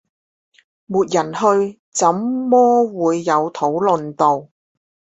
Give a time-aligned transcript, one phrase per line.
[0.87, 4.49] 沒人去，怎麼會有討論度？